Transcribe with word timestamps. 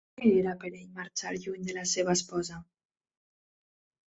Què 0.19 0.29
era 0.35 0.53
per 0.63 0.69
ell 0.77 0.87
marxar 0.99 1.33
lluny 1.43 1.67
de 1.67 1.75
la 1.79 1.83
seva 1.91 2.17
esposa? 2.19 2.59